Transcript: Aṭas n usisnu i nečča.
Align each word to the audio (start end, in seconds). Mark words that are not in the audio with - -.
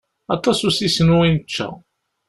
Aṭas 0.35 0.57
n 0.59 0.65
usisnu 0.69 1.17
i 1.27 1.29
nečča. 1.35 1.69